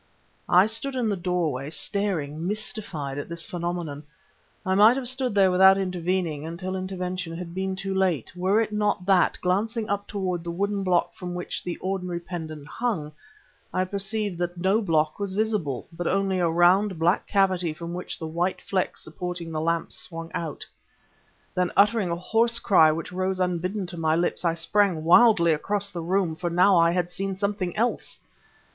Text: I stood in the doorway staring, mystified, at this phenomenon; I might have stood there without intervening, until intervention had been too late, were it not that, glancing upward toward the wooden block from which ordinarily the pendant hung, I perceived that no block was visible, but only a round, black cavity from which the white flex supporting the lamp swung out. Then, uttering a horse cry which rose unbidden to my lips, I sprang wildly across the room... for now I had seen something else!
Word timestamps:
I 0.49 0.65
stood 0.65 0.95
in 0.95 1.09
the 1.09 1.15
doorway 1.15 1.69
staring, 1.69 2.47
mystified, 2.47 3.19
at 3.19 3.29
this 3.29 3.45
phenomenon; 3.45 4.01
I 4.65 4.73
might 4.73 4.95
have 4.97 5.07
stood 5.07 5.35
there 5.35 5.51
without 5.51 5.77
intervening, 5.77 6.43
until 6.43 6.75
intervention 6.75 7.37
had 7.37 7.53
been 7.53 7.75
too 7.75 7.93
late, 7.93 8.35
were 8.35 8.59
it 8.59 8.71
not 8.71 9.05
that, 9.05 9.37
glancing 9.43 9.87
upward 9.87 10.07
toward 10.07 10.43
the 10.43 10.49
wooden 10.49 10.83
block 10.83 11.13
from 11.13 11.35
which 11.35 11.63
ordinarily 11.81 12.17
the 12.17 12.25
pendant 12.25 12.67
hung, 12.67 13.11
I 13.71 13.85
perceived 13.85 14.39
that 14.39 14.57
no 14.57 14.81
block 14.81 15.19
was 15.19 15.35
visible, 15.35 15.87
but 15.95 16.07
only 16.07 16.39
a 16.39 16.49
round, 16.49 16.97
black 16.97 17.27
cavity 17.27 17.71
from 17.71 17.93
which 17.93 18.17
the 18.17 18.25
white 18.25 18.59
flex 18.59 19.03
supporting 19.03 19.51
the 19.51 19.61
lamp 19.61 19.91
swung 19.91 20.31
out. 20.33 20.65
Then, 21.53 21.71
uttering 21.77 22.09
a 22.09 22.15
horse 22.15 22.57
cry 22.57 22.91
which 22.91 23.11
rose 23.11 23.39
unbidden 23.39 23.85
to 23.85 23.97
my 23.97 24.15
lips, 24.15 24.43
I 24.43 24.55
sprang 24.55 25.03
wildly 25.03 25.53
across 25.53 25.91
the 25.91 26.01
room... 26.01 26.35
for 26.35 26.49
now 26.49 26.75
I 26.75 26.89
had 26.89 27.11
seen 27.11 27.35
something 27.35 27.77
else! 27.77 28.19